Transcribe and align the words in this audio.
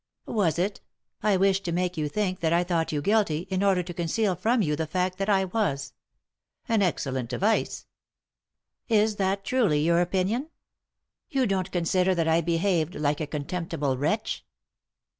"Was 0.25 0.57
it? 0.57 0.81
I 1.21 1.37
wished 1.37 1.63
to 1.65 1.71
make 1.71 1.93
70a 1.93 2.11
think 2.11 2.39
that 2.39 2.51
I 2.51 2.63
thought 2.63 2.91
yon 2.91 3.03
guilty 3.03 3.41
in 3.51 3.61
order 3.61 3.83
to 3.83 3.93
conceal 3.93 4.35
from 4.35 4.63
yon 4.63 4.75
the 4.77 4.87
nict 4.91 5.17
that 5.19 5.29
I 5.29 5.45
was." 5.45 5.93
"An 6.67 6.81
excellent 6.81 7.29
device."" 7.29 7.85
Is 9.03 9.17
that 9.17 9.45
truly 9.45 9.81
your 9.81 10.01
opinion? 10.01 10.49
You 11.29 11.45
don't 11.45 11.71
consider 11.71 12.15
that 12.15 12.27
I 12.27 12.41
behaved 12.41 12.95
like 12.95 13.21
a 13.21 13.27
contemptible 13.27 13.95
wretch 13.95 14.43